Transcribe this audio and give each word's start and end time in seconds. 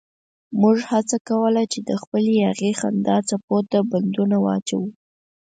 موږ 0.61 0.77
هڅه 0.91 1.17
کوله 1.27 1.63
چې 1.71 1.79
د 1.89 1.91
خپلې 2.01 2.31
یاغي 2.45 2.71
خندا 2.79 3.17
څپو 3.29 3.57
ته 3.71 3.79
بندونه 3.91 4.37
واچوو. 4.45 4.87